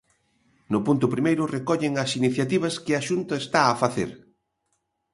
[0.71, 4.09] No punto primeiro recollen as iniciativas que a Xunta está a facer.